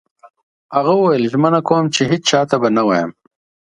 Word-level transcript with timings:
هغه 0.75 0.93
وویل: 0.95 1.23
ژمنه 1.31 1.59
کوم 1.67 1.85
چي 1.95 2.01
هیڅ 2.11 2.21
چا 2.29 2.39
ته 2.49 2.55
به 2.61 2.69
نه 2.77 2.83
وایم. 2.87 3.11